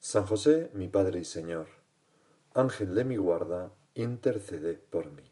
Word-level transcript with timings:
San 0.00 0.26
José, 0.26 0.70
mi 0.74 0.86
Padre 0.86 1.20
y 1.20 1.24
Señor, 1.24 1.66
Ángel 2.54 2.94
de 2.94 3.04
mi 3.04 3.16
guarda, 3.16 3.72
intercede 3.94 4.74
por 4.74 5.10
mí. 5.10 5.24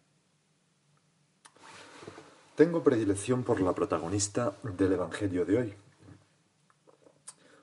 Tengo 2.57 2.83
predilección 2.83 3.45
por 3.45 3.61
la 3.61 3.75
protagonista 3.75 4.59
del 4.65 4.95
Evangelio 4.95 5.45
de 5.45 5.59
hoy. 5.59 5.75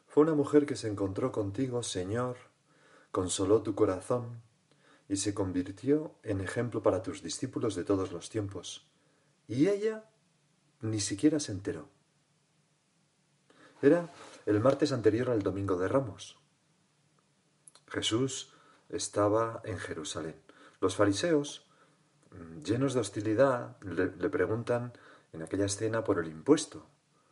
Fue 0.08 0.24
una 0.24 0.34
mujer 0.34 0.66
que 0.66 0.78
se 0.78 0.88
encontró 0.88 1.32
contigo, 1.34 1.84
Señor, 1.84 2.38
consoló 3.12 3.64
tu 3.64 3.76
corazón 3.76 4.42
y 5.10 5.18
se 5.18 5.34
convirtió 5.34 6.16
en 6.24 6.40
ejemplo 6.40 6.82
para 6.82 7.04
tus 7.04 7.22
discípulos 7.22 7.76
de 7.76 7.84
todos 7.84 8.14
los 8.14 8.30
tiempos. 8.30 8.88
Y 9.48 9.68
ella 9.68 10.10
ni 10.80 11.02
siquiera 11.02 11.42
se 11.42 11.52
enteró. 11.52 11.90
Era 13.82 14.14
el 14.46 14.62
martes 14.62 14.94
anterior 14.94 15.30
al 15.30 15.44
Domingo 15.44 15.78
de 15.78 15.90
Ramos. 15.90 16.43
Jesús 17.94 18.52
estaba 18.90 19.62
en 19.64 19.78
Jerusalén. 19.78 20.36
Los 20.82 20.96
fariseos, 20.96 21.68
mm, 22.32 22.64
llenos 22.64 22.96
de 22.96 23.00
hostilidad, 23.02 23.78
le, 23.82 24.30
preguntan 24.30 24.94
en 25.32 25.44
aquella 25.44 25.66
escena 25.66 26.04
por 26.04 26.18
el 26.20 26.28
impuesto. 26.28 26.88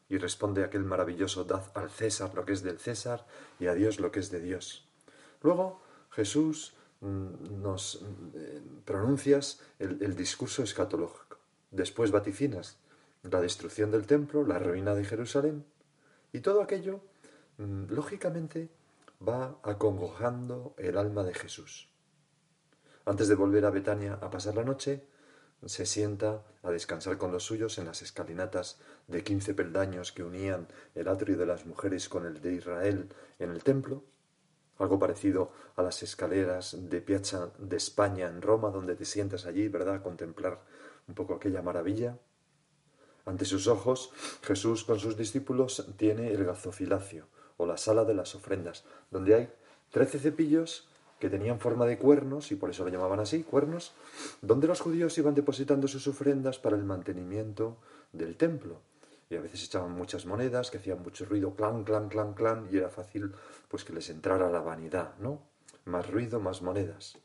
Y 0.07 0.17
responde 0.17 0.63
aquel 0.63 0.83
maravilloso 0.83 1.45
dad 1.45 1.63
al 1.73 1.89
César 1.89 2.33
lo 2.35 2.45
que 2.45 2.53
es 2.53 2.63
del 2.63 2.79
César 2.79 3.25
y 3.59 3.67
a 3.67 3.73
Dios 3.73 3.99
lo 3.99 4.11
que 4.11 4.19
es 4.19 4.29
de 4.29 4.41
Dios. 4.41 4.85
Luego 5.41 5.81
Jesús 6.11 6.73
mm, 6.99 7.61
nos 7.61 8.03
eh, 8.35 8.61
pronuncias 8.85 9.61
el, 9.79 10.03
el 10.03 10.15
discurso 10.15 10.63
escatológico. 10.63 11.37
Después 11.71 12.11
vaticinas 12.11 12.77
la 13.23 13.39
destrucción 13.39 13.89
del 13.89 14.05
templo, 14.05 14.45
la 14.45 14.59
ruina 14.59 14.93
de 14.93 15.05
Jerusalén 15.05 15.65
y 16.33 16.41
todo 16.41 16.61
aquello, 16.61 16.99
mm, 17.57 17.85
lógicamente, 17.89 18.69
va 19.27 19.59
acongojando 19.63 20.75
el 20.77 20.97
alma 20.97 21.23
de 21.23 21.33
Jesús. 21.33 21.89
Antes 23.05 23.27
de 23.27 23.35
volver 23.35 23.65
a 23.65 23.71
Betania 23.71 24.17
a 24.21 24.29
pasar 24.29 24.55
la 24.55 24.63
noche, 24.63 25.05
se 25.65 25.85
sienta 25.85 26.43
a 26.63 26.71
descansar 26.71 27.17
con 27.17 27.31
los 27.31 27.43
suyos 27.43 27.77
en 27.77 27.85
las 27.85 28.01
escalinatas 28.01 28.79
de 29.07 29.23
quince 29.23 29.53
peldaños 29.53 30.11
que 30.11 30.23
unían 30.23 30.67
el 30.95 31.07
atrio 31.07 31.37
de 31.37 31.45
las 31.45 31.65
mujeres 31.65 32.09
con 32.09 32.25
el 32.25 32.41
de 32.41 32.53
Israel 32.53 33.09
en 33.37 33.51
el 33.51 33.63
templo, 33.63 34.03
algo 34.79 34.97
parecido 34.97 35.51
a 35.75 35.83
las 35.83 36.01
escaleras 36.01 36.75
de 36.89 37.01
Piazza 37.01 37.51
de 37.59 37.77
España 37.77 38.27
en 38.27 38.41
Roma, 38.41 38.71
donde 38.71 38.95
te 38.95 39.05
sientas 39.05 39.45
allí, 39.45 39.67
¿verdad?, 39.67 39.95
a 39.95 40.03
contemplar 40.03 40.61
un 41.07 41.13
poco 41.13 41.35
aquella 41.35 41.61
maravilla. 41.61 42.17
Ante 43.25 43.45
sus 43.45 43.67
ojos, 43.67 44.11
Jesús 44.41 44.83
con 44.83 44.99
sus 44.99 45.15
discípulos 45.15 45.85
tiene 45.97 46.31
el 46.31 46.43
gazofilacio, 46.43 47.27
o 47.61 47.67
la 47.67 47.77
sala 47.77 48.05
de 48.05 48.15
las 48.15 48.33
ofrendas, 48.33 48.83
donde 49.11 49.35
hay 49.35 49.49
trece 49.91 50.17
cepillos 50.17 50.87
que 51.19 51.29
tenían 51.29 51.59
forma 51.59 51.85
de 51.85 51.99
cuernos, 51.99 52.51
y 52.51 52.55
por 52.55 52.71
eso 52.71 52.83
lo 52.83 52.89
llamaban 52.89 53.19
así, 53.19 53.43
cuernos, 53.43 53.93
donde 54.41 54.67
los 54.67 54.81
judíos 54.81 55.15
iban 55.19 55.35
depositando 55.35 55.87
sus 55.87 56.07
ofrendas 56.07 56.57
para 56.57 56.75
el 56.75 56.83
mantenimiento 56.83 57.77
del 58.11 58.35
templo. 58.35 58.81
Y 59.29 59.35
a 59.35 59.41
veces 59.41 59.63
echaban 59.63 59.91
muchas 59.91 60.25
monedas 60.25 60.71
que 60.71 60.79
hacían 60.79 61.03
mucho 61.03 61.25
ruido, 61.25 61.53
clan, 61.53 61.83
clan, 61.83 62.09
clan, 62.09 62.33
clan, 62.33 62.67
y 62.71 62.77
era 62.77 62.89
fácil 62.89 63.31
pues 63.67 63.83
que 63.83 63.93
les 63.93 64.09
entrara 64.09 64.49
la 64.49 64.61
vanidad, 64.61 65.13
¿no? 65.19 65.43
Más 65.85 66.09
ruido, 66.09 66.39
más 66.39 66.63
monedas. 66.63 67.19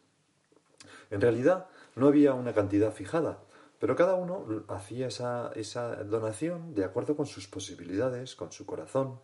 En 1.10 1.22
realidad 1.22 1.68
no 1.94 2.08
había 2.08 2.34
una 2.34 2.52
cantidad 2.52 2.92
fijada, 2.92 3.38
pero 3.78 3.96
cada 3.96 4.14
uno 4.14 4.64
hacía 4.68 5.06
esa, 5.06 5.50
esa 5.54 6.04
donación 6.04 6.74
de 6.74 6.84
acuerdo 6.84 7.16
con 7.16 7.24
sus 7.24 7.48
posibilidades, 7.48 8.36
con 8.36 8.52
su 8.52 8.66
corazón, 8.66 9.20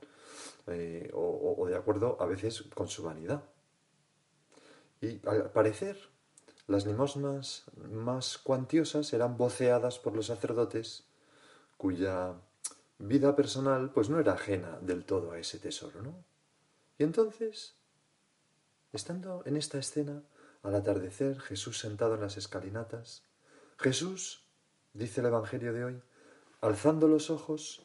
eh, 0.66 1.10
o, 1.14 1.66
de 1.66 1.76
acuerdo 1.76 2.16
a 2.20 2.26
veces 2.26 2.62
con 2.74 2.88
su 2.88 3.02
vanidad. 3.02 3.42
Y 5.00 5.20
al 5.26 5.50
parecer, 5.50 5.98
las 6.66 6.86
limosnas 6.86 7.64
más 7.90 8.38
cuantiosas 8.38 9.12
eran 9.12 9.36
voceadas 9.36 9.98
por 9.98 10.14
los 10.14 10.26
sacerdotes 10.26 11.04
cuya 11.76 12.34
vida 12.98 13.34
personal 13.34 13.90
pues 13.90 14.08
no 14.08 14.20
era 14.20 14.34
ajena 14.34 14.78
del 14.80 15.04
todo 15.04 15.32
a 15.32 15.38
ese 15.38 15.58
tesoro. 15.58 16.00
Y 16.98 17.02
entonces, 17.02 17.74
estando 18.92 19.42
en 19.44 19.56
esta 19.56 19.78
escena, 19.78 20.22
al 20.62 20.76
atardecer, 20.76 21.40
Jesús 21.40 21.78
sentado 21.80 22.14
en 22.14 22.20
las 22.20 22.36
escalinatas, 22.36 23.24
Jesús, 23.78 24.46
dice 24.92 25.20
el 25.20 25.26
Evangelio 25.26 25.72
de 25.72 25.84
hoy, 25.84 26.02
alzando 26.60 27.08
los 27.08 27.30
ojos, 27.30 27.84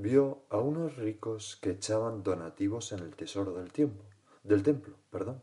vio 0.00 0.44
a 0.48 0.58
unos 0.58 0.96
ricos 0.96 1.58
que 1.60 1.70
echaban 1.70 2.22
donativos 2.22 2.92
en 2.92 3.00
el 3.00 3.16
tesoro 3.16 3.52
del 3.54 3.72
tiempo, 3.72 4.04
del 4.44 4.62
templo, 4.62 4.94
perdón. 5.10 5.42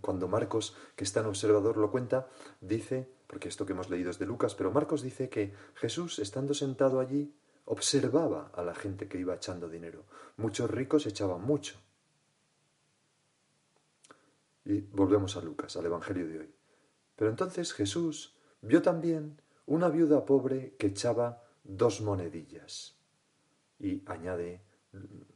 Cuando 0.00 0.28
Marcos, 0.28 0.76
que 0.96 1.04
está 1.04 1.20
en 1.20 1.26
observador, 1.26 1.76
lo 1.76 1.90
cuenta, 1.90 2.28
dice, 2.60 3.10
porque 3.26 3.48
esto 3.48 3.66
que 3.66 3.72
hemos 3.72 3.90
leído 3.90 4.10
es 4.10 4.18
de 4.18 4.26
Lucas, 4.26 4.54
pero 4.54 4.72
Marcos 4.72 5.02
dice 5.02 5.28
que 5.28 5.54
Jesús, 5.74 6.18
estando 6.18 6.54
sentado 6.54 7.00
allí, 7.00 7.34
observaba 7.66 8.50
a 8.54 8.62
la 8.62 8.74
gente 8.74 9.08
que 9.08 9.18
iba 9.18 9.34
echando 9.34 9.68
dinero. 9.68 10.04
Muchos 10.36 10.70
ricos 10.70 11.06
echaban 11.06 11.42
mucho. 11.42 11.78
Y 14.64 14.80
volvemos 14.80 15.36
a 15.36 15.42
Lucas, 15.42 15.76
al 15.76 15.86
Evangelio 15.86 16.26
de 16.28 16.38
hoy. 16.40 16.54
Pero 17.16 17.30
entonces 17.30 17.72
Jesús 17.72 18.36
vio 18.62 18.80
también 18.80 19.40
una 19.66 19.88
viuda 19.88 20.24
pobre 20.24 20.74
que 20.78 20.88
echaba 20.88 21.42
dos 21.76 22.00
monedillas. 22.00 22.96
Y 23.78 24.02
añade 24.06 24.62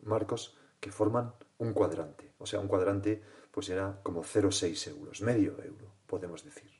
Marcos 0.02 0.56
que 0.80 0.92
forman 0.92 1.34
un 1.58 1.72
cuadrante. 1.72 2.34
O 2.38 2.46
sea, 2.46 2.60
un 2.60 2.68
cuadrante 2.68 3.22
pues 3.50 3.68
era 3.68 4.00
como 4.02 4.22
0,6 4.22 4.90
euros, 4.90 5.22
medio 5.22 5.56
euro, 5.62 5.92
podemos 6.06 6.44
decir. 6.44 6.70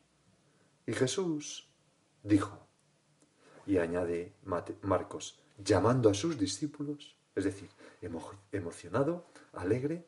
Y 0.87 0.93
Jesús 0.93 1.71
dijo, 2.23 2.67
y 3.67 3.79
añade 3.79 4.35
Marcos, 4.83 5.41
llamando 5.57 6.11
a 6.11 6.15
sus 6.15 6.37
discípulos, 6.37 7.17
es 7.35 7.45
decir, 7.45 7.71
emocionado, 8.53 9.27
alegre, 9.53 10.07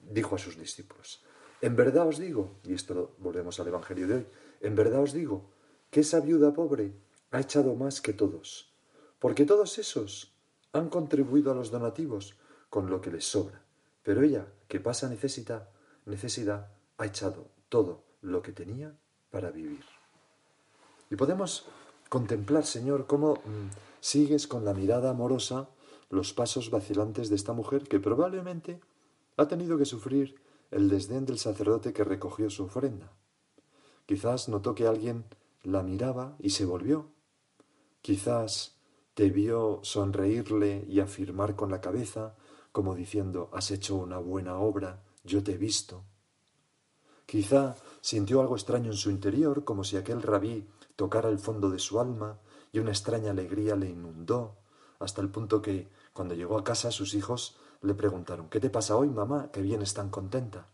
dijo 0.00 0.36
a 0.36 0.38
sus 0.38 0.56
discípulos, 0.56 1.24
en 1.60 1.74
verdad 1.74 2.06
os 2.06 2.18
digo, 2.18 2.60
y 2.64 2.74
esto 2.74 3.16
volvemos 3.18 3.58
al 3.58 3.68
Evangelio 3.68 4.06
de 4.06 4.14
hoy, 4.14 4.26
en 4.60 4.74
verdad 4.74 5.02
os 5.02 5.12
digo 5.12 5.50
que 5.90 6.00
esa 6.00 6.20
viuda 6.20 6.52
pobre 6.52 6.92
ha 7.32 7.40
echado 7.40 7.74
más 7.74 8.00
que 8.00 8.12
todos, 8.12 8.75
porque 9.18 9.44
todos 9.44 9.78
esos 9.78 10.32
han 10.72 10.88
contribuido 10.88 11.52
a 11.52 11.54
los 11.54 11.70
donativos 11.70 12.36
con 12.70 12.90
lo 12.90 13.00
que 13.00 13.10
les 13.10 13.24
sobra, 13.24 13.62
pero 14.02 14.22
ella, 14.22 14.46
que 14.68 14.80
pasa 14.80 15.08
necesidad, 15.08 15.68
necesidad, 16.04 16.72
ha 16.98 17.06
echado 17.06 17.48
todo 17.68 18.04
lo 18.20 18.42
que 18.42 18.52
tenía 18.52 18.96
para 19.30 19.50
vivir. 19.50 19.84
Y 21.10 21.16
podemos 21.16 21.66
contemplar, 22.08 22.66
Señor, 22.66 23.06
cómo 23.06 23.34
mm, 23.34 23.70
sigues 24.00 24.46
con 24.46 24.64
la 24.64 24.74
mirada 24.74 25.10
amorosa 25.10 25.68
los 26.10 26.32
pasos 26.32 26.70
vacilantes 26.70 27.28
de 27.28 27.36
esta 27.36 27.52
mujer 27.52 27.84
que 27.88 28.00
probablemente 28.00 28.80
ha 29.36 29.48
tenido 29.48 29.78
que 29.78 29.84
sufrir 29.84 30.40
el 30.70 30.88
desdén 30.88 31.26
del 31.26 31.38
sacerdote 31.38 31.92
que 31.92 32.04
recogió 32.04 32.50
su 32.50 32.64
ofrenda. 32.64 33.12
Quizás 34.06 34.48
notó 34.48 34.74
que 34.74 34.86
alguien 34.86 35.24
la 35.62 35.82
miraba 35.82 36.36
y 36.38 36.50
se 36.50 36.64
volvió, 36.64 37.10
Quizás 38.06 38.75
vio 39.24 39.80
sonreírle 39.82 40.84
y 40.88 41.00
afirmar 41.00 41.56
con 41.56 41.70
la 41.70 41.80
cabeza, 41.80 42.36
como 42.70 42.94
diciendo, 42.94 43.48
has 43.52 43.70
hecho 43.70 43.96
una 43.96 44.18
buena 44.18 44.58
obra, 44.58 45.02
yo 45.24 45.42
te 45.42 45.52
he 45.52 45.56
visto. 45.56 46.04
Quizá 47.24 47.74
sintió 48.02 48.40
algo 48.40 48.54
extraño 48.54 48.90
en 48.90 48.96
su 48.96 49.10
interior, 49.10 49.64
como 49.64 49.82
si 49.82 49.96
aquel 49.96 50.22
rabí 50.22 50.68
tocara 50.94 51.28
el 51.30 51.38
fondo 51.38 51.70
de 51.70 51.78
su 51.78 51.98
alma, 51.98 52.38
y 52.72 52.78
una 52.78 52.90
extraña 52.90 53.30
alegría 53.30 53.74
le 53.74 53.88
inundó, 53.88 54.58
hasta 54.98 55.22
el 55.22 55.30
punto 55.30 55.62
que, 55.62 55.88
cuando 56.12 56.34
llegó 56.34 56.58
a 56.58 56.64
casa, 56.64 56.90
sus 56.90 57.14
hijos 57.14 57.56
le 57.82 57.94
preguntaron 57.94 58.48
¿Qué 58.48 58.60
te 58.60 58.70
pasa 58.70 58.96
hoy, 58.96 59.08
mamá, 59.08 59.50
que 59.50 59.62
vienes 59.62 59.94
tan 59.94 60.10
contenta? 60.10 60.68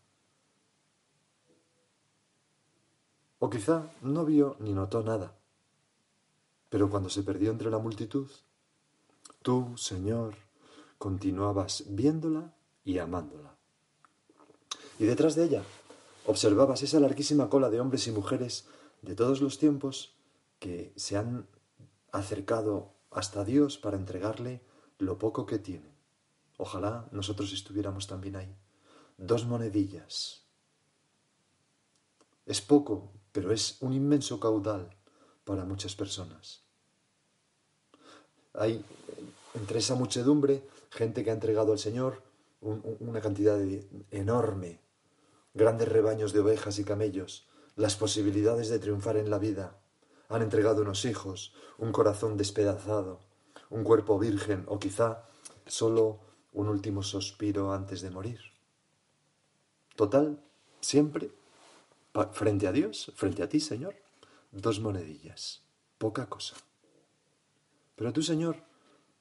O 3.38 3.50
quizá 3.50 3.90
no 4.02 4.24
vio 4.24 4.56
ni 4.60 4.72
notó 4.72 5.02
nada, 5.02 5.34
pero 6.72 6.88
cuando 6.88 7.10
se 7.10 7.22
perdió 7.22 7.50
entre 7.50 7.70
la 7.70 7.76
multitud, 7.76 8.30
tú, 9.42 9.76
Señor, 9.76 10.36
continuabas 10.96 11.84
viéndola 11.86 12.54
y 12.82 12.96
amándola. 12.96 13.54
Y 14.98 15.04
detrás 15.04 15.34
de 15.34 15.44
ella 15.44 15.64
observabas 16.24 16.82
esa 16.82 16.98
larguísima 16.98 17.50
cola 17.50 17.68
de 17.68 17.78
hombres 17.78 18.06
y 18.06 18.10
mujeres 18.10 18.64
de 19.02 19.14
todos 19.14 19.42
los 19.42 19.58
tiempos 19.58 20.16
que 20.60 20.94
se 20.96 21.18
han 21.18 21.46
acercado 22.10 22.94
hasta 23.10 23.44
Dios 23.44 23.76
para 23.76 23.98
entregarle 23.98 24.62
lo 24.96 25.18
poco 25.18 25.44
que 25.44 25.58
tienen. 25.58 25.92
Ojalá 26.56 27.06
nosotros 27.12 27.52
estuviéramos 27.52 28.06
también 28.06 28.36
ahí. 28.36 28.56
Dos 29.18 29.44
monedillas. 29.44 30.46
Es 32.46 32.62
poco, 32.62 33.12
pero 33.30 33.52
es 33.52 33.76
un 33.82 33.92
inmenso 33.92 34.40
caudal 34.40 34.96
para 35.44 35.66
muchas 35.66 35.94
personas. 35.94 36.61
Hay 38.54 38.84
entre 39.54 39.78
esa 39.78 39.94
muchedumbre 39.94 40.62
gente 40.90 41.24
que 41.24 41.30
ha 41.30 41.34
entregado 41.34 41.72
al 41.72 41.78
Señor 41.78 42.22
una 42.60 43.20
cantidad 43.20 43.58
enorme, 44.10 44.80
grandes 45.54 45.88
rebaños 45.88 46.32
de 46.32 46.40
ovejas 46.40 46.78
y 46.78 46.84
camellos, 46.84 47.48
las 47.76 47.96
posibilidades 47.96 48.68
de 48.68 48.78
triunfar 48.78 49.16
en 49.16 49.30
la 49.30 49.38
vida. 49.38 49.78
Han 50.28 50.42
entregado 50.42 50.82
unos 50.82 51.04
hijos, 51.04 51.54
un 51.78 51.92
corazón 51.92 52.36
despedazado, 52.36 53.20
un 53.70 53.84
cuerpo 53.84 54.18
virgen 54.18 54.64
o 54.68 54.78
quizá 54.78 55.24
solo 55.66 56.20
un 56.52 56.68
último 56.68 57.02
suspiro 57.02 57.72
antes 57.72 58.00
de 58.00 58.10
morir. 58.10 58.40
Total, 59.96 60.38
siempre, 60.80 61.30
frente 62.32 62.66
a 62.66 62.72
Dios, 62.72 63.12
frente 63.16 63.42
a 63.42 63.48
ti, 63.48 63.60
Señor, 63.60 63.94
dos 64.52 64.80
monedillas, 64.80 65.62
poca 65.98 66.26
cosa. 66.26 66.56
Pero 67.96 68.12
tú, 68.12 68.22
Señor, 68.22 68.64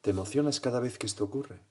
te 0.02 0.12
emocionas 0.12 0.60
cada 0.60 0.80
vez 0.80 0.98
que 0.98 1.08
esto 1.08 1.24
ocurre. 1.24 1.62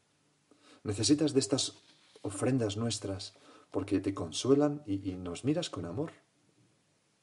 Necesitas 0.82 1.34
de 1.34 1.40
estas 1.40 1.82
ofrendas 2.22 2.76
nuestras 2.76 3.34
porque 3.70 4.00
te 4.00 4.14
consuelan 4.14 4.82
y, 4.86 4.98
nos 5.14 5.44
miras 5.44 5.70
con 5.70 5.84
amor. 5.84 6.12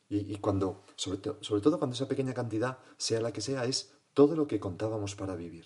Y, 0.09 0.37
cuando, 0.37 0.83
sobre, 0.95 1.19
sobre 1.41 1.61
todo 1.61 1.77
cuando 1.77 1.95
esa 1.95 2.07
pequeña 2.07 2.33
cantidad, 2.33 2.79
sea 2.97 3.19
la 3.19 3.33
que 3.33 3.41
sea, 3.41 3.65
es 3.65 3.93
todo 4.13 4.35
lo 4.35 4.47
que 4.47 4.59
contábamos 4.59 5.15
para 5.15 5.35
vivir. 5.35 5.65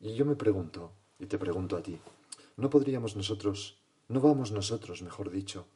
Y 0.00 0.14
yo 0.14 0.24
me 0.24 0.36
pregunto, 0.36 0.92
y 1.18 1.26
te 1.26 1.38
pregunto 1.38 1.76
a 1.76 1.82
ti, 1.82 1.98
¿no 2.56 2.70
podríamos 2.70 3.16
nosotros, 3.16 3.80
no 4.06 4.20
vamos 4.20 4.52
nosotros, 4.52 5.02
mejor 5.02 5.30
dicho, 5.30 5.66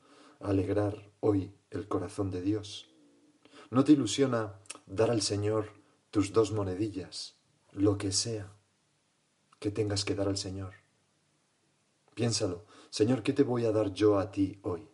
a 0.40 0.50
alegrar 0.50 1.10
hoy 1.20 1.52
el 1.70 1.88
corazón 1.88 2.30
de 2.30 2.40
Dios? 2.40 2.88
¿No 3.70 3.82
te 3.82 3.92
ilusiona 3.92 4.60
dar 4.86 5.10
al 5.10 5.22
Señor 5.22 5.81
tus 6.12 6.32
dos 6.32 6.52
monedillas, 6.52 7.34
lo 7.72 7.98
que 7.98 8.12
sea 8.12 8.52
que 9.58 9.72
tengas 9.72 10.04
que 10.04 10.14
dar 10.14 10.28
al 10.28 10.36
Señor? 10.36 10.74
Piénsalo, 12.14 12.64
Señor, 12.90 13.22
¿qué 13.22 13.32
te 13.32 13.42
voy 13.42 13.64
a 13.64 13.72
dar 13.72 13.92
yo 13.92 14.18
a 14.18 14.30
ti 14.30 14.58
hoy? 14.62 14.86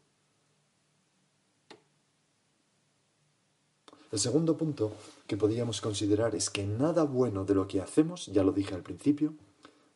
El 4.12 4.18
segundo 4.20 4.56
punto 4.56 4.92
que 5.26 5.36
podríamos 5.36 5.80
considerar 5.80 6.34
es 6.36 6.48
que 6.48 6.64
nada 6.64 7.02
bueno 7.02 7.44
de 7.44 7.54
lo 7.54 7.66
que 7.66 7.80
hacemos, 7.80 8.26
ya 8.26 8.44
lo 8.44 8.52
dije 8.52 8.74
al 8.74 8.82
principio, 8.82 9.34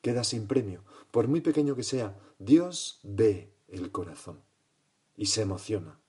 queda 0.02 0.24
sin 0.24 0.48
premio. 0.48 0.82
Por 1.12 1.28
muy 1.28 1.40
pequeño 1.40 1.76
que 1.76 1.84
sea, 1.84 2.18
Dios 2.38 2.98
ve 3.04 3.54
el 3.68 3.92
corazón 3.92 4.42
y 5.16 5.26
se 5.26 5.42
emociona. 5.42 6.00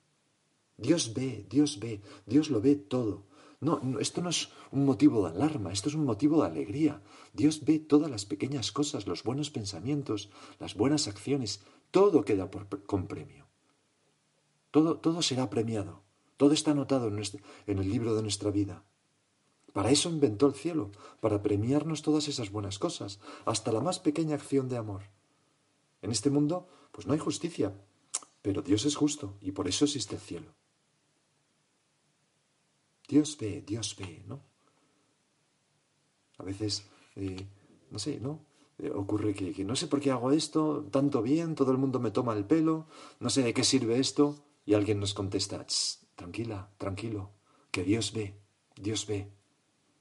Dios 0.75 1.13
ve, 1.13 1.45
Dios 1.49 1.79
ve, 1.79 2.01
Dios 2.25 2.49
lo 2.49 2.59
ve 2.59 2.75
todo. 2.75 3.25
No, 3.63 3.79
esto 3.99 4.21
no 4.21 4.29
es 4.29 4.49
un 4.71 4.85
motivo 4.85 5.23
de 5.23 5.35
alarma, 5.35 5.71
esto 5.71 5.87
es 5.87 5.95
un 5.95 6.03
motivo 6.03 6.41
de 6.41 6.47
alegría. 6.47 7.01
Dios 7.31 7.63
ve 7.63 7.79
todas 7.79 8.11
las 8.11 8.25
pequeñas 8.25 8.71
cosas, 8.73 9.07
los 9.07 9.23
buenos 9.23 9.49
pensamientos, 9.51 10.29
las 10.59 10.75
buenas 10.75 11.07
acciones, 11.07 11.61
todo 11.89 12.25
queda 12.25 12.49
con 12.85 13.07
premio. 13.07 13.47
Todo, 14.71 14.97
todo 14.97 15.21
será 15.21 15.49
premiado, 15.49 16.01
todo 16.35 16.51
está 16.53 16.71
anotado 16.71 17.07
en, 17.07 17.21
en 17.67 17.79
el 17.79 17.89
libro 17.89 18.15
de 18.15 18.21
nuestra 18.21 18.51
vida. 18.51 18.83
Para 19.71 19.91
eso 19.91 20.09
inventó 20.09 20.47
el 20.47 20.53
cielo, 20.53 20.91
para 21.21 21.41
premiarnos 21.41 22.01
todas 22.01 22.27
esas 22.27 22.51
buenas 22.51 22.79
cosas, 22.79 23.19
hasta 23.45 23.71
la 23.71 23.79
más 23.79 23.99
pequeña 23.99 24.35
acción 24.35 24.67
de 24.67 24.77
amor. 24.77 25.03
En 26.01 26.11
este 26.11 26.29
mundo, 26.29 26.67
pues 26.91 27.07
no 27.07 27.13
hay 27.13 27.19
justicia, 27.19 27.73
pero 28.41 28.61
Dios 28.61 28.85
es 28.85 28.95
justo 28.95 29.37
y 29.39 29.51
por 29.53 29.69
eso 29.69 29.85
existe 29.85 30.15
el 30.15 30.21
cielo. 30.21 30.53
Dios 33.07 33.37
ve, 33.39 33.63
Dios 33.65 33.95
ve, 33.97 34.23
¿no? 34.27 34.41
A 36.37 36.43
veces, 36.43 36.85
eh, 37.15 37.47
no 37.91 37.99
sé, 37.99 38.19
¿no? 38.19 38.45
Eh, 38.79 38.89
ocurre 38.89 39.33
que, 39.33 39.63
no 39.63 39.75
sé 39.75 39.87
por 39.87 39.99
qué 39.99 40.11
hago 40.11 40.31
esto, 40.31 40.87
tanto 40.91 41.21
bien, 41.21 41.55
todo 41.55 41.71
el 41.71 41.77
mundo 41.77 41.99
me 41.99 42.11
toma 42.11 42.33
el 42.33 42.45
pelo, 42.45 42.87
no 43.19 43.29
sé 43.29 43.43
de 43.43 43.53
qué 43.53 43.63
sirve 43.63 43.99
esto, 43.99 44.43
y 44.65 44.73
alguien 44.73 44.99
nos 44.99 45.13
contesta, 45.13 45.65
tranquila, 46.15 46.71
tranquilo, 46.77 47.31
que 47.71 47.83
Dios 47.83 48.13
ve, 48.13 48.39
Dios 48.75 49.05
ve, 49.05 49.31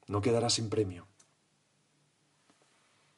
no 0.07 0.23
quedará 0.23 0.49
sin 0.49 0.71
premio. 0.71 1.07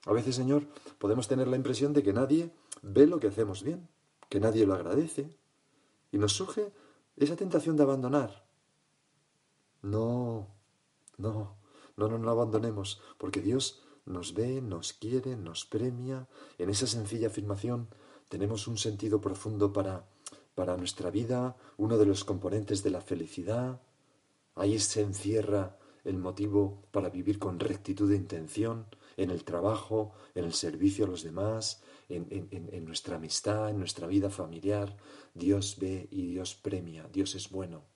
A 0.07 0.13
veces, 0.13 0.35
Señor, 0.35 0.67
podemos 0.99 1.29
tener 1.29 1.49
la 1.49 1.57
impresión 1.57 1.93
de 1.93 2.03
que 2.03 2.13
nadie 2.13 2.51
ve 2.83 3.07
lo 3.07 3.21
que 3.21 3.29
hacemos 3.29 3.63
bien, 3.63 3.89
que 4.29 4.41
nadie 4.41 4.67
lo 4.67 4.75
agradece, 4.75 5.39
y 6.11 6.19
nos 6.19 6.33
surge 6.33 6.73
esa 7.17 7.37
tentación 7.37 7.77
de 7.77 7.85
abandonar, 7.85 8.44
no, 9.85 10.49
no, 11.19 11.57
no, 11.97 12.09
no, 12.09 12.19
no 12.19 12.31
abandonemos, 12.31 13.01
porque 13.19 13.41
Dios 13.41 13.83
nos 14.07 14.35
ve, 14.35 14.61
nos 14.63 14.93
quiere, 14.95 15.37
nos 15.37 15.65
premia. 15.67 16.27
En 16.59 16.71
esa 16.71 16.87
sencilla 16.87 17.29
afirmación 17.29 17.89
tenemos 18.29 18.67
un 18.67 18.79
sentido 18.79 19.21
profundo 19.21 19.73
para, 19.73 20.07
para 20.55 20.77
nuestra 20.77 21.11
vida, 21.11 21.57
uno 21.77 21.99
de 21.99 22.07
los 22.07 22.25
componentes 22.25 22.83
de 22.83 22.91
la 22.91 23.01
felicidad. 23.01 23.81
Ahí 24.55 24.79
se 24.79 25.03
encierra 25.03 25.79
el 26.05 26.19
motivo 26.19 26.83
para 26.91 27.11
vivir 27.11 27.39
con 27.39 27.61
rectitud 27.61 28.09
de 28.11 28.17
intención, 28.17 28.87
en 29.17 29.31
el 29.31 29.45
trabajo, 29.45 30.13
en 30.35 30.45
el 30.45 30.53
servicio 30.53 31.05
a 31.05 31.09
los 31.09 31.23
demás, 31.23 31.83
en, 32.09 32.27
en, 32.31 32.69
en, 32.73 32.85
nuestra 32.85 33.17
amistad, 33.17 33.71
en 33.71 33.79
nuestra 33.79 34.07
vida 34.07 34.29
familiar. 34.29 34.97
Dios 35.35 35.77
ve 35.79 36.09
y 36.11 36.27
Dios 36.27 36.55
premia, 36.55 37.09
Dios 37.13 37.35
es 37.35 37.49
bueno. 37.49 37.94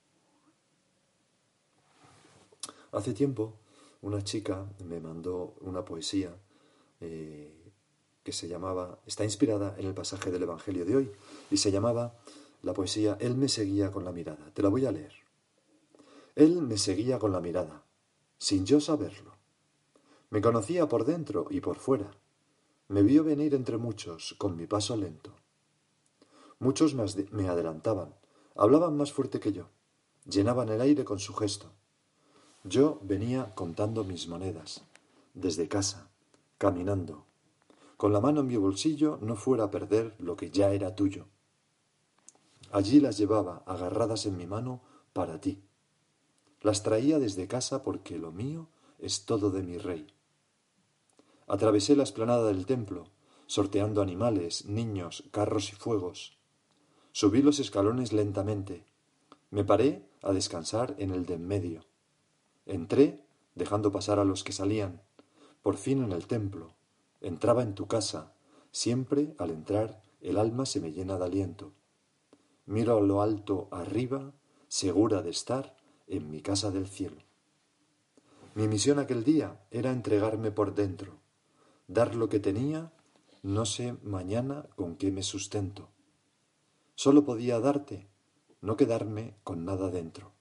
Hace 2.93 3.12
tiempo 3.12 3.55
una 4.00 4.23
chica 4.23 4.67
me 4.85 5.00
mandó 5.00 5.55
una 5.61 5.85
poesía 5.85 6.35
eh, 7.00 7.73
que 8.23 8.32
se 8.32 8.49
llamaba, 8.49 8.99
está 9.06 9.25
inspirada 9.25 9.75
en 9.79 9.87
el 9.87 9.94
pasaje 9.94 10.31
del 10.31 10.43
Evangelio 10.43 10.85
de 10.85 10.96
hoy, 10.96 11.12
y 11.50 11.56
se 11.56 11.70
llamaba 11.70 12.14
la 12.62 12.75
poesía 12.75 13.16
Él 13.21 13.37
me 13.37 13.49
seguía 13.49 13.90
con 13.90 14.04
la 14.04 14.12
mirada. 14.12 14.50
Te 14.54 14.62
la 14.62 14.68
voy 14.68 14.87
a 14.87 14.92
leer. 14.92 15.12
Él 16.35 16.62
me 16.62 16.78
seguía 16.78 17.18
con 17.18 17.33
la 17.33 17.40
mirada, 17.40 17.85
sin 18.38 18.64
yo 18.64 18.80
saberlo. 18.80 19.37
Me 20.30 20.40
conocía 20.40 20.88
por 20.88 21.04
dentro 21.04 21.47
y 21.50 21.61
por 21.61 21.76
fuera. 21.76 22.11
Me 22.88 23.02
vio 23.02 23.25
venir 23.25 23.54
entre 23.54 23.76
muchos 23.76 24.35
con 24.38 24.57
mi 24.57 24.66
paso 24.66 24.97
lento. 24.97 25.35
Muchos 26.59 26.95
me 26.95 27.49
adelantaban, 27.49 28.14
hablaban 28.57 28.97
más 28.97 29.12
fuerte 29.12 29.40
que 29.40 29.52
yo, 29.52 29.68
llenaban 30.26 30.68
el 30.68 30.80
aire 30.80 31.04
con 31.04 31.18
su 31.18 31.35
gesto. 31.35 31.73
Yo 32.69 33.01
venía 33.03 33.55
contando 33.55 34.05
mis 34.05 34.29
monedas, 34.29 34.83
desde 35.33 35.69
casa, 35.69 36.11
caminando, 36.59 37.25
con 37.97 38.13
la 38.13 38.21
mano 38.21 38.43
en 38.43 38.47
mi 38.47 38.57
bolsillo 38.57 39.19
no 39.23 39.37
fuera 39.37 39.65
a 39.65 39.71
perder 39.71 40.15
lo 40.19 40.37
que 40.37 40.51
ya 40.51 40.71
era 40.73 40.95
tuyo. 40.95 41.25
Allí 42.71 43.01
las 43.01 43.17
llevaba 43.17 43.63
agarradas 43.65 44.27
en 44.27 44.37
mi 44.37 44.47
mano 44.47 44.83
para 45.15 45.41
ti. 45.41 45.63
Las 46.61 46.83
traía 46.83 47.19
desde 47.19 47.49
casa 47.49 47.83
porque 47.83 48.19
lo 48.19 48.33
mío 48.33 48.69
es 48.99 49.25
todo 49.25 49.51
de 49.51 49.63
mi 49.63 49.79
rey. 49.79 50.07
Atravesé 51.47 51.97
la 51.97 52.03
esplanada 52.03 52.49
del 52.49 52.67
templo, 52.67 53.07
sorteando 53.47 54.03
animales, 54.03 54.67
niños, 54.67 55.25
carros 55.31 55.73
y 55.73 55.77
fuegos. 55.77 56.37
Subí 57.13 57.41
los 57.41 57.61
escalones 57.61 58.13
lentamente. 58.13 58.85
Me 59.51 59.65
paré 59.65 60.07
a 60.21 60.33
descansar 60.33 60.95
en 60.99 61.13
el 61.13 61.25
de 61.25 61.35
en 61.35 61.49
medio. 61.49 61.88
Entré, 62.69 63.25
dejando 63.55 63.93
pasar 63.93 64.19
a 64.19 64.27
los 64.27 64.45
que 64.45 64.53
salían. 64.53 65.01
Por 65.63 65.79
fin 65.79 66.05
en 66.05 66.13
el 66.13 66.27
templo. 66.27 66.75
Entraba 67.23 67.63
en 67.63 67.75
tu 67.75 67.87
casa. 67.87 68.35
Siempre, 68.73 69.35
al 69.39 69.51
entrar, 69.51 70.03
el 70.21 70.37
alma 70.37 70.67
se 70.67 70.79
me 70.79 70.93
llena 70.93 71.17
de 71.17 71.25
aliento. 71.25 71.73
Miro 72.67 72.99
a 72.99 73.01
lo 73.01 73.23
alto 73.23 73.69
arriba, 73.71 74.35
segura 74.69 75.23
de 75.23 75.31
estar 75.31 75.79
en 76.09 76.31
mi 76.31 76.43
casa 76.43 76.71
del 76.71 76.87
cielo. 76.87 77.23
Mi 78.55 78.69
misión 78.69 78.99
aquel 78.99 79.25
día 79.25 79.59
era 79.71 79.91
entregarme 79.91 80.51
por 80.51 80.75
dentro, 80.75 81.15
dar 81.87 82.15
lo 82.15 82.29
que 82.29 82.39
tenía, 82.39 82.93
no 83.43 83.65
sé 83.65 83.97
mañana 84.03 84.67
con 84.77 84.97
qué 84.97 85.11
me 85.11 85.23
sustento. 85.23 85.89
Solo 86.97 87.25
podía 87.25 87.61
darte, 87.61 88.09
no 88.61 88.77
quedarme 88.77 89.37
con 89.43 89.65
nada 89.65 89.89
dentro. 89.89 90.38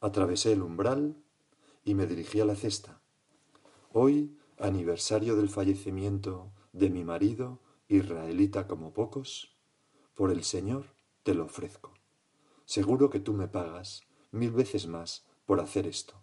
Atravesé 0.00 0.52
el 0.52 0.62
umbral 0.62 1.16
y 1.84 1.94
me 1.94 2.06
dirigí 2.06 2.40
a 2.40 2.44
la 2.44 2.54
cesta. 2.54 3.00
Hoy, 3.92 4.38
aniversario 4.58 5.34
del 5.36 5.48
fallecimiento 5.48 6.52
de 6.72 6.90
mi 6.90 7.02
marido 7.02 7.60
israelita 7.88 8.66
como 8.66 8.92
pocos, 8.92 9.56
por 10.14 10.30
el 10.30 10.44
Señor 10.44 10.86
te 11.22 11.34
lo 11.34 11.44
ofrezco. 11.44 11.94
Seguro 12.64 13.10
que 13.10 13.18
tú 13.18 13.32
me 13.32 13.48
pagas 13.48 14.02
mil 14.30 14.52
veces 14.52 14.86
más 14.86 15.26
por 15.46 15.60
hacer 15.60 15.86
esto. 15.86 16.14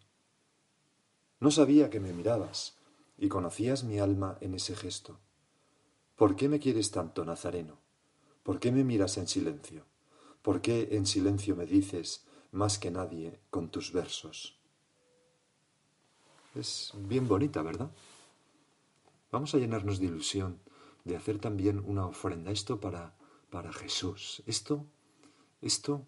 No 1.39 1.51
sabía 1.51 1.89
que 1.89 1.99
me 1.99 2.13
mirabas 2.13 2.77
y 3.17 3.27
conocías 3.27 3.83
mi 3.83 3.99
alma 3.99 4.37
en 4.41 4.55
ese 4.55 4.75
gesto. 4.75 5.19
¿Por 6.15 6.35
qué 6.35 6.47
me 6.47 6.59
quieres 6.59 6.91
tanto, 6.91 7.25
Nazareno? 7.25 7.79
¿Por 8.43 8.59
qué 8.59 8.71
me 8.71 8.83
miras 8.83 9.17
en 9.17 9.27
silencio? 9.27 9.83
¿Por 10.41 10.61
qué 10.61 10.89
en 10.91 11.05
silencio 11.05 11.55
me 11.55 11.65
dices 11.65 12.24
más 12.55 12.79
que 12.79 12.91
nadie 12.91 13.39
con 13.49 13.69
tus 13.69 13.91
versos? 13.91 14.57
Es 16.55 16.93
bien 16.95 17.27
bonita, 17.27 17.61
¿verdad? 17.61 17.91
Vamos 19.31 19.53
a 19.53 19.57
llenarnos 19.57 19.99
de 19.99 20.05
ilusión, 20.05 20.59
de 21.03 21.17
hacer 21.17 21.39
también 21.39 21.83
una 21.85 22.05
ofrenda. 22.05 22.51
Esto 22.51 22.79
para, 22.79 23.13
para 23.49 23.73
Jesús. 23.73 24.41
Esto, 24.45 24.85
esto, 25.61 26.07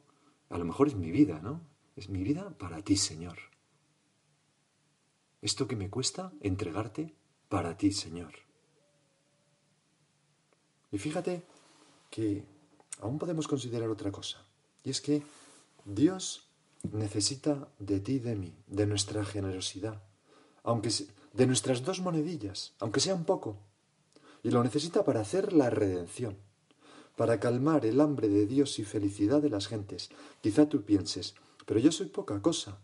a 0.50 0.58
lo 0.58 0.66
mejor 0.66 0.88
es 0.88 0.96
mi 0.96 1.12
vida, 1.12 1.40
¿no? 1.42 1.62
Es 1.96 2.10
mi 2.10 2.24
vida 2.24 2.50
para 2.58 2.82
ti, 2.82 2.96
Señor. 2.96 3.38
Esto 5.42 5.68
que 5.68 5.76
me 5.76 5.90
cuesta 5.90 6.32
entregarte 6.42 7.14
para 7.50 7.78
ti, 7.78 7.92
Señor. 7.92 8.34
Y 10.92 10.98
fíjate 10.98 11.44
que 12.10 12.46
aún 13.02 13.20
podemos 13.20 13.48
considerar 13.48 13.90
otra 13.90 14.12
cosa. 14.12 14.46
Y 14.84 14.90
es 14.90 15.02
que 15.02 15.22
Dios 15.90 16.50
necesita 16.92 17.70
de 17.80 18.02
ti 18.02 18.16
y 18.16 18.20
de 18.20 18.36
mí, 18.36 18.54
de 18.68 18.86
nuestra 18.86 19.24
generosidad, 19.24 20.04
aunque 20.62 20.92
de 21.32 21.48
nuestras 21.48 21.86
dos 21.86 22.02
monedillas, 22.02 22.74
aunque 22.80 23.00
sea 23.00 23.16
un 23.16 23.24
poco. 23.24 23.58
Y 24.44 24.52
lo 24.52 24.62
necesita 24.62 25.06
para 25.06 25.22
hacer 25.22 25.54
la 25.54 25.70
redención, 25.70 26.36
para 27.16 27.40
calmar 27.40 27.86
el 27.86 28.02
hambre 28.02 28.28
de 28.28 28.46
Dios 28.46 28.80
y 28.80 28.84
felicidad 28.84 29.42
de 29.42 29.50
las 29.50 29.68
gentes. 29.68 30.10
Quizá 30.42 30.68
tú 30.68 30.84
pienses, 30.84 31.36
pero 31.66 31.80
yo 31.80 31.94
soy 31.94 32.08
poca 32.08 32.42
cosa, 32.42 32.82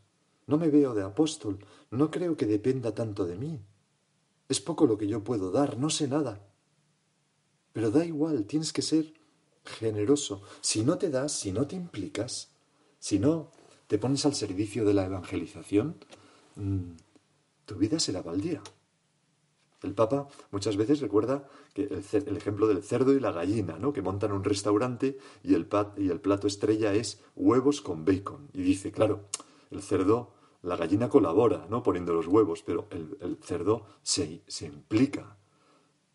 no 0.48 0.58
me 0.58 0.70
veo 0.70 0.94
de 0.94 1.04
apóstol, 1.04 1.60
no 1.92 2.10
creo 2.10 2.38
que 2.38 2.46
dependa 2.46 2.96
tanto 2.96 3.26
de 3.26 3.36
mí. 3.36 3.60
Es 4.48 4.62
poco 4.62 4.88
lo 4.88 4.98
que 4.98 5.08
yo 5.08 5.26
puedo 5.26 5.52
dar, 5.52 5.78
no 5.78 5.90
sé 5.90 6.08
nada. 6.08 6.42
Pero 7.74 7.92
da 7.92 8.06
igual, 8.06 8.46
tienes 8.46 8.72
que 8.72 8.82
ser 8.82 9.14
generoso. 9.66 10.42
Si 10.62 10.84
no 10.84 10.98
te 10.98 11.10
das, 11.10 11.34
si 11.34 11.52
no 11.52 11.68
te 11.68 11.76
implicas, 11.76 12.53
si 13.04 13.20
no 13.20 13.52
te 13.88 13.98
pones 13.98 14.26
al 14.26 14.34
servicio 14.34 14.86
de 14.86 14.94
la 14.94 15.04
evangelización, 15.04 15.98
mm, 16.56 16.92
tu 17.66 17.76
vida 17.76 18.00
será 18.00 18.22
baldía. 18.22 18.62
El 19.82 19.94
Papa 19.94 20.30
muchas 20.52 20.78
veces 20.78 21.02
recuerda 21.02 21.46
que 21.74 21.84
el, 21.84 22.38
ejemplo 22.38 22.66
del 22.66 22.82
cerdo 22.82 23.12
y 23.12 23.20
la 23.20 23.34
gallina, 23.34 23.78
¿no? 23.78 23.92
que 23.92 24.02
montan 24.02 24.32
un 24.32 24.46
restaurante 24.46 25.18
y 25.44 25.54
el, 25.54 25.66
plato 25.66 26.48
estrella 26.48 26.94
es 26.94 27.22
huevos 27.36 27.82
con 27.82 28.06
bacon. 28.06 28.48
Y 28.54 28.62
dice, 28.62 28.94
claro, 28.94 29.26
el 29.70 29.82
cerdo, 29.82 30.32
la 30.62 30.78
gallina 30.78 31.10
colabora, 31.10 31.68
¿no? 31.70 31.84
poniendo 31.84 32.14
los 32.14 32.28
huevos, 32.28 32.64
pero 32.66 32.88
el, 32.90 33.38
cerdo 33.42 33.86
se, 34.02 34.42
implica, 34.62 35.36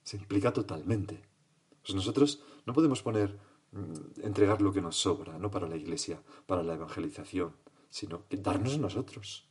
se 0.05 0.17
implica 0.17 0.55
totalmente. 0.55 1.21
Pues 1.83 1.95
nosotros 1.95 2.43
no 2.65 2.73
podemos 2.73 3.03
poner, 3.03 3.39
entregar 4.23 4.63
lo 4.63 4.73
que 4.73 4.81
nos 4.81 5.01
sobra, 5.01 5.39
no 5.39 5.51
para 5.51 5.69
la 5.69 5.77
iglesia, 5.77 6.21
para 6.47 6.63
la 6.63 6.75
evangelización, 6.75 7.53
sino 7.91 8.27
que 8.29 8.37
darnos 8.37 8.79
nosotros. 8.79 9.47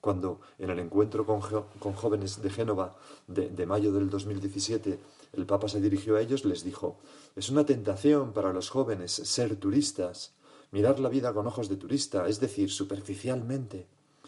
Cuando 0.00 0.40
en 0.58 0.70
el 0.70 0.78
encuentro 0.78 1.26
con, 1.26 1.40
jóvenes 1.40 2.40
de 2.40 2.50
Génova 2.50 2.96
de, 3.26 3.50
de 3.50 3.66
mayo 3.66 3.92
del 3.92 4.08
2017 4.08 5.00
el 5.32 5.46
Papa 5.46 5.68
se 5.68 5.80
dirigió 5.80 6.16
a 6.16 6.20
ellos, 6.20 6.44
les 6.44 6.64
dijo, 6.64 6.98
es 7.36 7.50
una 7.50 7.66
tentación 7.66 8.32
para 8.32 8.52
los 8.52 8.70
jóvenes 8.70 9.12
ser 9.12 9.56
turistas, 9.56 10.32
mirar 10.70 11.00
la 11.00 11.08
vida 11.08 11.32
con 11.34 11.46
ojos 11.46 11.68
de 11.68 11.76
turista, 11.76 12.28
es 12.28 12.40
decir, 12.40 12.70
superficialmente, 12.70 13.86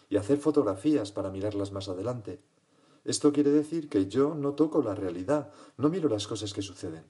y 0.08 0.16
hacer 0.16 0.38
fotografías 0.38 1.12
para 1.12 1.30
mirarlas 1.30 1.72
más 1.72 1.88
adelante. 1.88 2.40
Esto 3.04 3.32
quiere 3.32 3.50
decir 3.50 3.88
que 3.88 4.08
yo 4.08 4.34
no 4.34 4.52
toco 4.52 4.82
la 4.82 4.94
realidad, 4.94 5.50
no 5.78 5.88
miro 5.88 6.08
las 6.08 6.26
cosas 6.26 6.52
que 6.52 6.62
suceden, 6.62 7.04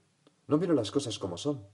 no 0.51 0.59
miro 0.59 0.75
las 0.75 0.91
cosas 0.91 1.19
como 1.19 1.39
son. 1.39 1.65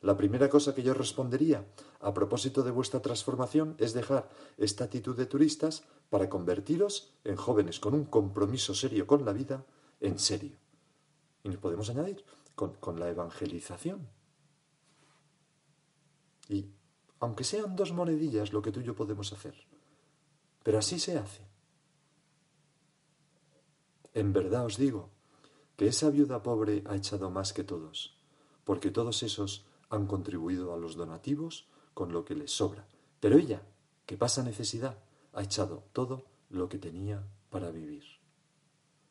La 0.00 0.16
primera 0.16 0.48
cosa 0.48 0.74
que 0.74 0.82
yo 0.82 0.94
respondería 0.94 1.66
a 2.00 2.14
propósito 2.14 2.62
de 2.62 2.70
vuestra 2.70 3.00
transformación 3.00 3.76
es 3.78 3.92
dejar 3.92 4.28
esta 4.56 4.84
actitud 4.84 5.16
de 5.16 5.26
turistas 5.26 5.84
para 6.10 6.28
convertiros 6.28 7.12
en 7.24 7.36
jóvenes 7.36 7.78
con 7.78 7.94
un 7.94 8.06
compromiso 8.06 8.74
serio 8.74 9.06
con 9.06 9.24
la 9.24 9.32
vida 9.32 9.66
en 10.00 10.18
serio. 10.18 10.56
Y 11.42 11.48
nos 11.48 11.58
podemos 11.58 11.90
añadir 11.90 12.24
con, 12.54 12.98
la 12.98 13.10
evangelización. 13.10 14.08
Y 16.48 16.70
aunque 17.20 17.44
sean 17.44 17.76
dos 17.76 17.92
monedillas 17.92 18.52
lo 18.52 18.62
que 18.62 18.72
tú 18.72 18.80
y 18.80 18.84
yo 18.84 18.94
podemos 18.94 19.32
hacer, 19.32 19.54
pero 20.62 20.78
así 20.78 20.98
se 20.98 21.18
hace. 21.18 21.42
En 24.14 24.32
verdad 24.32 24.64
os 24.64 24.78
digo 24.78 25.10
que 25.76 25.88
esa 25.88 26.10
viuda 26.10 26.42
pobre 26.42 26.82
ha 26.86 26.96
echado 26.96 27.30
más 27.30 27.52
que 27.52 27.64
todos, 27.64 28.16
porque 28.64 28.90
todos 28.90 29.22
esos 29.22 29.66
han 29.90 30.06
contribuido 30.06 30.74
a 30.74 30.76
los 30.76 30.96
donativos 30.96 31.68
con 31.94 32.12
lo 32.12 32.24
que 32.24 32.34
les 32.34 32.50
sobra. 32.50 32.86
Pero 33.20 33.38
ella, 33.38 33.62
que 34.06 34.16
pasa 34.16 34.42
necesidad, 34.42 34.98
ha 35.32 35.42
echado 35.42 35.84
todo 35.92 36.24
lo 36.50 36.68
que 36.68 36.78
tenía 36.78 37.22
para 37.50 37.70
vivir. 37.70 38.04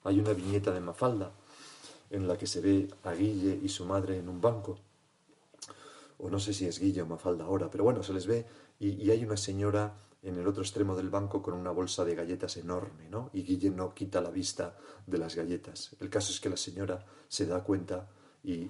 Hay 0.04 0.20
una 0.20 0.34
viñeta 0.34 0.72
de 0.72 0.82
Mafalda 0.82 1.34
en 2.10 2.28
la 2.28 2.38
que 2.38 2.48
se 2.48 2.62
ve 2.62 2.88
a 3.04 3.14
Guille 3.14 3.60
y 3.62 3.70
su 3.70 3.86
madre 3.86 4.18
en 4.18 4.30
un 4.30 4.42
banco, 4.42 4.80
o 6.18 6.30
no 6.30 6.40
sé 6.40 6.54
si 6.54 6.66
es 6.66 6.80
Guille 6.80 7.02
o 7.02 7.06
Mafalda 7.06 7.46
ahora, 7.46 7.70
pero 7.70 7.84
bueno, 7.84 8.04
se 8.04 8.14
les 8.14 8.26
ve 8.26 8.46
y, 8.80 9.04
y 9.04 9.12
hay 9.12 9.24
una 9.24 9.38
señora 9.38 9.96
en 10.26 10.38
el 10.38 10.48
otro 10.48 10.64
extremo 10.64 10.96
del 10.96 11.10
banco 11.10 11.42
con 11.42 11.54
una 11.54 11.70
bolsa 11.70 12.04
de 12.04 12.16
galletas 12.16 12.58
enorme, 12.58 13.08
¿no? 13.10 13.30
Y 13.34 13.44
Guille 13.44 13.70
no 13.70 13.94
quita 13.94 14.20
la 14.22 14.32
vista 14.32 14.76
de 15.06 15.20
las 15.20 15.36
galletas. 15.36 15.96
El 16.00 16.10
caso 16.10 16.32
es 16.32 16.40
que 16.40 16.50
la 16.50 16.58
señora 16.58 17.06
se 17.28 17.46
da 17.46 17.64
cuenta 17.64 18.10
y 18.44 18.70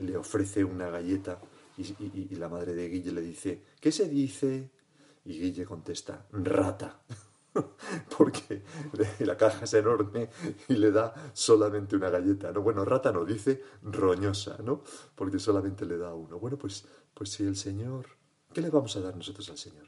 le 0.00 0.16
ofrece 0.16 0.64
una 0.64 0.88
galleta 0.88 1.38
y, 1.76 2.34
la 2.36 2.48
madre 2.48 2.74
de 2.74 2.88
Guille 2.88 3.12
le 3.12 3.20
dice, 3.20 3.62
¿qué 3.78 3.92
se 3.92 4.08
dice? 4.08 4.70
Y 5.26 5.38
Guille 5.38 5.66
contesta, 5.66 6.26
rata, 6.32 7.02
porque 8.16 8.62
la 9.18 9.36
caja 9.36 9.64
es 9.64 9.74
enorme 9.74 10.30
y 10.68 10.76
le 10.76 10.90
da 10.90 11.12
solamente 11.34 11.94
una 11.94 12.08
galleta, 12.08 12.52
¿no? 12.52 12.62
Bueno, 12.62 12.86
rata 12.86 13.12
no, 13.12 13.26
dice 13.26 13.62
roñosa, 13.82 14.56
¿no? 14.62 14.82
Porque 15.14 15.38
solamente 15.38 15.84
le 15.84 15.98
da 15.98 16.14
uno. 16.14 16.38
Bueno, 16.38 16.56
pues, 16.56 16.86
pues 17.12 17.30
si 17.30 17.44
el 17.44 17.56
Señor, 17.56 18.06
¿qué 18.54 18.62
le 18.62 18.70
vamos 18.70 18.96
a 18.96 19.00
dar 19.00 19.14
nosotros 19.14 19.50
al 19.50 19.58
Señor? 19.58 19.86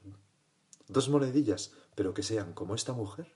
Dos 0.89 1.09
monedillas, 1.09 1.73
pero 1.95 2.15
que 2.15 2.23
sean 2.23 2.55
como 2.55 2.75
esta 2.75 2.93
mujer, 2.93 3.35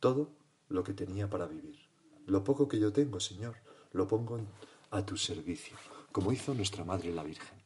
todo 0.00 0.30
lo 0.68 0.84
que 0.84 0.94
tenía 0.94 1.28
para 1.28 1.46
vivir. 1.46 1.78
Lo 2.26 2.44
poco 2.44 2.68
que 2.68 2.78
yo 2.78 2.92
tengo, 2.92 3.20
Señor, 3.20 3.56
lo 3.92 4.08
pongo 4.08 4.40
a 4.90 5.04
tu 5.04 5.16
servicio, 5.16 5.76
como 6.12 6.32
hizo 6.32 6.54
nuestra 6.54 6.84
Madre 6.84 7.12
la 7.12 7.22
Virgen. 7.22 7.58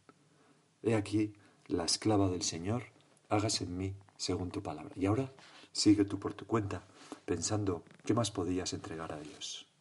He 0.82 0.94
aquí 0.94 1.34
la 1.68 1.84
esclava 1.84 2.28
del 2.28 2.42
Señor, 2.42 2.84
hágase 3.28 3.64
en 3.64 3.76
mí 3.76 3.96
según 4.16 4.50
tu 4.50 4.62
palabra. 4.62 4.92
Y 4.96 5.06
ahora 5.06 5.32
sigue 5.72 6.04
tú 6.04 6.18
por 6.18 6.34
tu 6.34 6.46
cuenta, 6.46 6.84
pensando 7.24 7.84
qué 8.04 8.14
más 8.14 8.30
podías 8.30 8.72
entregar 8.72 9.12
a 9.12 9.20
Dios. 9.20 9.71